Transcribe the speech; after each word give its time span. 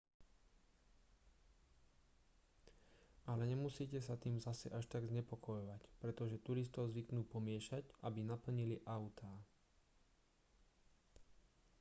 ale 3.31 3.45
nemusíte 3.53 3.99
sa 4.07 4.15
tým 4.23 4.35
zase 4.47 4.65
až 4.77 4.85
tak 4.93 5.03
znepokojovať 5.11 5.77
pretože 6.01 6.41
turistov 6.47 6.83
zvyknú 6.93 7.21
pomiešať 7.33 7.85
aby 8.07 8.19
naplnili 8.31 8.75
autá 8.95 9.29